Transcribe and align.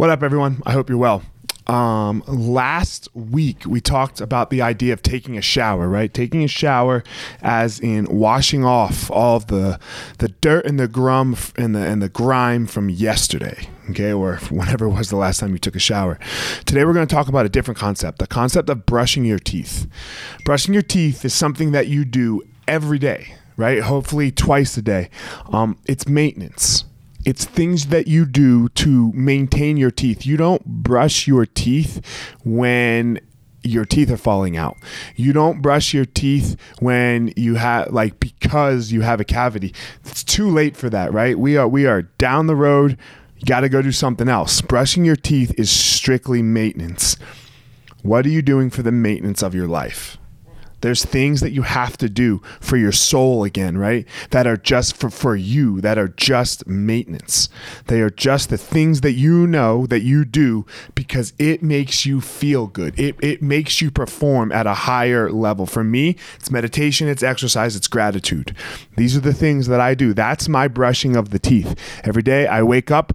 What 0.00 0.08
up, 0.08 0.22
everyone? 0.22 0.62
I 0.64 0.72
hope 0.72 0.88
you're 0.88 0.96
well. 0.96 1.20
Um, 1.66 2.24
last 2.26 3.14
week 3.14 3.66
we 3.66 3.82
talked 3.82 4.22
about 4.22 4.48
the 4.48 4.62
idea 4.62 4.94
of 4.94 5.02
taking 5.02 5.36
a 5.36 5.42
shower, 5.42 5.90
right? 5.90 6.12
Taking 6.12 6.42
a 6.42 6.48
shower, 6.48 7.04
as 7.42 7.78
in 7.80 8.06
washing 8.06 8.64
off 8.64 9.10
all 9.10 9.36
of 9.36 9.48
the 9.48 9.78
the 10.16 10.28
dirt 10.28 10.64
and 10.64 10.80
the 10.80 10.88
grum 10.88 11.36
and 11.58 11.76
the 11.76 11.80
and 11.80 12.00
the 12.00 12.08
grime 12.08 12.66
from 12.66 12.88
yesterday, 12.88 13.68
okay, 13.90 14.10
or 14.10 14.36
whenever 14.50 14.86
it 14.86 14.92
was 14.92 15.10
the 15.10 15.16
last 15.16 15.38
time 15.38 15.52
you 15.52 15.58
took 15.58 15.76
a 15.76 15.78
shower. 15.78 16.18
Today 16.64 16.86
we're 16.86 16.94
going 16.94 17.06
to 17.06 17.14
talk 17.14 17.28
about 17.28 17.44
a 17.44 17.50
different 17.50 17.76
concept, 17.76 18.20
the 18.20 18.26
concept 18.26 18.70
of 18.70 18.86
brushing 18.86 19.26
your 19.26 19.38
teeth. 19.38 19.86
Brushing 20.46 20.72
your 20.72 20.82
teeth 20.82 21.26
is 21.26 21.34
something 21.34 21.72
that 21.72 21.88
you 21.88 22.06
do 22.06 22.40
every 22.66 22.98
day, 22.98 23.34
right? 23.58 23.82
Hopefully 23.82 24.30
twice 24.30 24.78
a 24.78 24.82
day. 24.82 25.10
Um, 25.52 25.76
it's 25.84 26.08
maintenance 26.08 26.84
it's 27.24 27.44
things 27.44 27.86
that 27.86 28.06
you 28.06 28.24
do 28.24 28.68
to 28.70 29.12
maintain 29.12 29.76
your 29.76 29.90
teeth. 29.90 30.24
You 30.24 30.36
don't 30.36 30.64
brush 30.64 31.26
your 31.26 31.46
teeth 31.46 32.04
when 32.44 33.20
your 33.62 33.84
teeth 33.84 34.10
are 34.10 34.16
falling 34.16 34.56
out. 34.56 34.76
You 35.16 35.32
don't 35.32 35.60
brush 35.60 35.92
your 35.92 36.06
teeth 36.06 36.56
when 36.78 37.32
you 37.36 37.56
have 37.56 37.92
like 37.92 38.20
because 38.20 38.92
you 38.92 39.02
have 39.02 39.20
a 39.20 39.24
cavity. 39.24 39.74
It's 40.04 40.24
too 40.24 40.48
late 40.50 40.76
for 40.76 40.88
that, 40.90 41.12
right? 41.12 41.38
We 41.38 41.56
are 41.56 41.68
we 41.68 41.86
are 41.86 42.02
down 42.02 42.46
the 42.46 42.56
road. 42.56 42.96
You 43.36 43.46
got 43.46 43.60
to 43.60 43.68
go 43.68 43.82
do 43.82 43.92
something 43.92 44.28
else. 44.28 44.60
Brushing 44.60 45.04
your 45.04 45.16
teeth 45.16 45.54
is 45.58 45.70
strictly 45.70 46.42
maintenance. 46.42 47.16
What 48.02 48.26
are 48.26 48.30
you 48.30 48.42
doing 48.42 48.70
for 48.70 48.82
the 48.82 48.92
maintenance 48.92 49.42
of 49.42 49.54
your 49.54 49.66
life? 49.66 50.18
There's 50.80 51.04
things 51.04 51.40
that 51.40 51.52
you 51.52 51.62
have 51.62 51.96
to 51.98 52.08
do 52.08 52.42
for 52.60 52.76
your 52.76 52.92
soul 52.92 53.44
again, 53.44 53.76
right? 53.78 54.06
That 54.30 54.46
are 54.46 54.56
just 54.56 54.96
for, 54.96 55.10
for 55.10 55.36
you, 55.36 55.80
that 55.80 55.98
are 55.98 56.08
just 56.08 56.66
maintenance. 56.66 57.48
They 57.86 58.00
are 58.00 58.10
just 58.10 58.50
the 58.50 58.58
things 58.58 59.00
that 59.02 59.12
you 59.12 59.46
know 59.46 59.86
that 59.86 60.00
you 60.00 60.24
do 60.24 60.66
because 60.94 61.32
it 61.38 61.62
makes 61.62 62.06
you 62.06 62.20
feel 62.20 62.66
good. 62.66 62.98
It, 62.98 63.16
it 63.22 63.42
makes 63.42 63.80
you 63.80 63.90
perform 63.90 64.52
at 64.52 64.66
a 64.66 64.74
higher 64.74 65.30
level. 65.30 65.66
For 65.66 65.84
me, 65.84 66.16
it's 66.36 66.50
meditation, 66.50 67.08
it's 67.08 67.22
exercise, 67.22 67.76
it's 67.76 67.88
gratitude. 67.88 68.54
These 68.96 69.16
are 69.16 69.20
the 69.20 69.34
things 69.34 69.66
that 69.66 69.80
I 69.80 69.94
do. 69.94 70.14
That's 70.14 70.48
my 70.48 70.68
brushing 70.68 71.16
of 71.16 71.30
the 71.30 71.38
teeth. 71.38 71.78
Every 72.04 72.22
day 72.22 72.46
I 72.46 72.62
wake 72.62 72.90
up, 72.90 73.12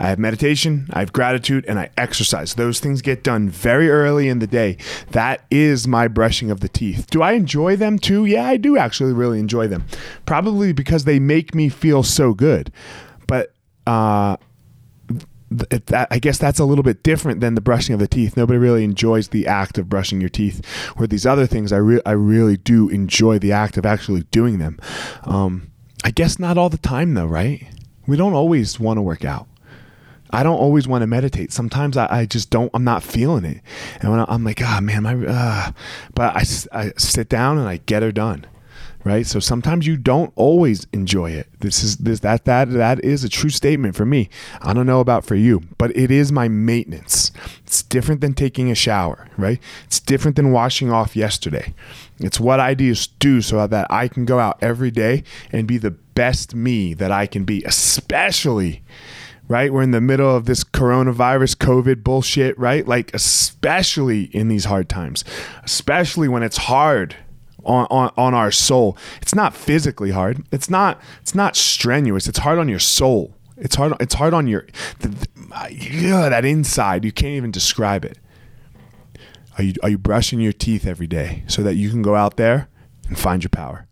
I 0.00 0.08
have 0.08 0.18
meditation, 0.18 0.88
I 0.94 1.00
have 1.00 1.12
gratitude, 1.12 1.66
and 1.68 1.78
I 1.78 1.90
exercise. 1.98 2.54
Those 2.54 2.80
things 2.80 3.02
get 3.02 3.22
done 3.22 3.50
very 3.50 3.90
early 3.90 4.28
in 4.28 4.38
the 4.38 4.46
day. 4.46 4.78
That 5.10 5.44
is 5.50 5.86
my 5.86 6.08
brushing 6.08 6.50
of 6.50 6.60
the 6.60 6.70
teeth. 6.70 7.08
Do 7.10 7.20
I 7.20 7.32
enjoy 7.32 7.76
them 7.76 7.98
too? 7.98 8.24
Yeah, 8.24 8.46
I 8.46 8.56
do 8.56 8.78
actually 8.78 9.12
really 9.12 9.38
enjoy 9.38 9.68
them. 9.68 9.84
Probably 10.24 10.72
because 10.72 11.04
they 11.04 11.18
make 11.18 11.54
me 11.54 11.68
feel 11.68 12.02
so 12.02 12.32
good. 12.32 12.72
But 13.26 13.52
uh, 13.86 14.38
that, 15.50 16.08
I 16.10 16.18
guess 16.18 16.38
that's 16.38 16.58
a 16.58 16.64
little 16.64 16.82
bit 16.82 17.02
different 17.02 17.40
than 17.40 17.54
the 17.54 17.60
brushing 17.60 17.92
of 17.92 18.00
the 18.00 18.08
teeth. 18.08 18.38
Nobody 18.38 18.58
really 18.58 18.84
enjoys 18.84 19.28
the 19.28 19.46
act 19.46 19.76
of 19.76 19.90
brushing 19.90 20.18
your 20.18 20.30
teeth. 20.30 20.64
Where 20.96 21.06
these 21.06 21.26
other 21.26 21.46
things, 21.46 21.72
I, 21.72 21.76
re- 21.76 22.02
I 22.06 22.12
really 22.12 22.56
do 22.56 22.88
enjoy 22.88 23.38
the 23.38 23.52
act 23.52 23.76
of 23.76 23.84
actually 23.84 24.22
doing 24.30 24.60
them. 24.60 24.78
Um, 25.24 25.72
I 26.04 26.10
guess 26.10 26.38
not 26.38 26.56
all 26.56 26.70
the 26.70 26.78
time, 26.78 27.12
though, 27.12 27.26
right? 27.26 27.68
We 28.06 28.16
don't 28.16 28.32
always 28.32 28.80
want 28.80 28.96
to 28.96 29.02
work 29.02 29.26
out. 29.26 29.46
I 30.32 30.42
don't 30.42 30.58
always 30.58 30.86
want 30.86 31.02
to 31.02 31.06
meditate. 31.06 31.52
Sometimes 31.52 31.96
I, 31.96 32.06
I, 32.10 32.26
just 32.26 32.50
don't, 32.50 32.70
I'm 32.74 32.84
not 32.84 33.02
feeling 33.02 33.44
it. 33.44 33.60
And 34.00 34.10
when 34.10 34.20
I, 34.20 34.34
am 34.34 34.44
like, 34.44 34.60
ah, 34.62 34.76
oh, 34.78 34.80
man, 34.80 35.02
my, 35.02 35.14
uh, 35.14 35.72
but 36.14 36.36
I, 36.36 36.44
I 36.72 36.92
sit 36.96 37.28
down 37.28 37.58
and 37.58 37.68
I 37.68 37.78
get 37.78 38.02
her 38.02 38.12
done. 38.12 38.46
Right. 39.02 39.26
So 39.26 39.40
sometimes 39.40 39.86
you 39.86 39.96
don't 39.96 40.30
always 40.36 40.86
enjoy 40.92 41.30
it. 41.30 41.48
This 41.60 41.82
is 41.82 41.96
this, 41.96 42.20
that, 42.20 42.44
that, 42.44 42.70
that 42.72 43.02
is 43.02 43.24
a 43.24 43.30
true 43.30 43.48
statement 43.48 43.96
for 43.96 44.04
me. 44.04 44.28
I 44.60 44.74
don't 44.74 44.84
know 44.84 45.00
about 45.00 45.24
for 45.24 45.36
you, 45.36 45.62
but 45.78 45.96
it 45.96 46.10
is 46.10 46.30
my 46.30 46.48
maintenance. 46.48 47.32
It's 47.64 47.82
different 47.82 48.20
than 48.20 48.34
taking 48.34 48.70
a 48.70 48.74
shower, 48.74 49.26
right? 49.38 49.58
It's 49.86 50.00
different 50.00 50.36
than 50.36 50.52
washing 50.52 50.92
off 50.92 51.16
yesterday. 51.16 51.72
It's 52.18 52.38
what 52.38 52.60
I 52.60 52.74
do, 52.74 52.94
do 53.18 53.40
so 53.40 53.66
that 53.66 53.86
I 53.88 54.06
can 54.06 54.26
go 54.26 54.38
out 54.38 54.58
every 54.60 54.90
day 54.90 55.24
and 55.50 55.66
be 55.66 55.78
the 55.78 55.92
best 55.92 56.54
me 56.54 56.92
that 56.92 57.10
I 57.10 57.26
can 57.26 57.44
be, 57.44 57.64
especially 57.64 58.82
right? 59.50 59.72
We're 59.72 59.82
in 59.82 59.90
the 59.90 60.00
middle 60.00 60.34
of 60.34 60.44
this 60.46 60.62
coronavirus, 60.62 61.56
COVID 61.56 62.04
bullshit, 62.04 62.56
right? 62.56 62.86
Like, 62.86 63.12
especially 63.12 64.24
in 64.26 64.46
these 64.46 64.66
hard 64.66 64.88
times, 64.88 65.24
especially 65.64 66.28
when 66.28 66.44
it's 66.44 66.56
hard. 66.56 67.16
On, 67.62 67.86
on, 67.90 68.10
on 68.16 68.32
our 68.32 68.50
soul 68.50 68.96
it's 69.20 69.34
not 69.34 69.54
physically 69.54 70.12
hard 70.12 70.42
it's 70.50 70.70
not 70.70 70.98
it's 71.20 71.34
not 71.34 71.56
strenuous 71.56 72.26
it's 72.26 72.38
hard 72.38 72.58
on 72.58 72.70
your 72.70 72.78
soul 72.78 73.36
it's 73.58 73.74
hard 73.74 73.92
it's 74.00 74.14
hard 74.14 74.32
on 74.32 74.46
your 74.46 74.66
the, 75.00 75.08
the, 75.08 76.28
that 76.30 76.46
inside 76.46 77.04
you 77.04 77.12
can't 77.12 77.34
even 77.34 77.50
describe 77.50 78.06
it 78.06 78.18
are 79.58 79.64
you 79.64 79.74
are 79.82 79.90
you 79.90 79.98
brushing 79.98 80.40
your 80.40 80.54
teeth 80.54 80.86
every 80.86 81.06
day 81.06 81.44
so 81.48 81.62
that 81.62 81.74
you 81.74 81.90
can 81.90 82.00
go 82.00 82.14
out 82.14 82.38
there 82.38 82.70
and 83.08 83.18
find 83.18 83.44
your 83.44 83.50
power 83.50 83.86